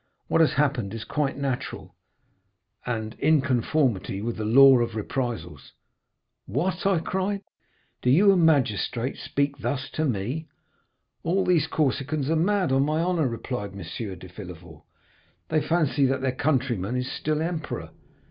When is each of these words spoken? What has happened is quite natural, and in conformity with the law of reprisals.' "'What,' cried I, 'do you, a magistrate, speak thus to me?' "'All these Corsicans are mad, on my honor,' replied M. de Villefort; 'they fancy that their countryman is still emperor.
What 0.29 0.41
has 0.41 0.53
happened 0.53 0.95
is 0.95 1.03
quite 1.03 1.37
natural, 1.37 1.93
and 2.87 3.13
in 3.19 3.39
conformity 3.39 4.19
with 4.19 4.37
the 4.37 4.45
law 4.45 4.79
of 4.79 4.95
reprisals.' 4.95 5.73
"'What,' 6.47 7.05
cried 7.05 7.41
I, 7.45 8.01
'do 8.01 8.09
you, 8.09 8.31
a 8.31 8.35
magistrate, 8.35 9.15
speak 9.17 9.59
thus 9.59 9.91
to 9.91 10.05
me?' 10.05 10.47
"'All 11.21 11.45
these 11.45 11.67
Corsicans 11.67 12.31
are 12.31 12.35
mad, 12.35 12.71
on 12.71 12.81
my 12.83 12.99
honor,' 12.99 13.27
replied 13.27 13.73
M. 13.73 14.17
de 14.17 14.27
Villefort; 14.27 14.81
'they 15.49 15.61
fancy 15.61 16.07
that 16.07 16.21
their 16.21 16.31
countryman 16.31 16.95
is 16.95 17.11
still 17.11 17.39
emperor. 17.39 17.91